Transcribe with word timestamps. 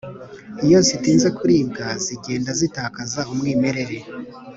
iyo 0.65 0.79
zitinze 0.87 1.27
kuribwa 1.37 1.85
zigenda 2.05 2.51
zitakaza 2.59 3.21
umwimerere 3.31 3.99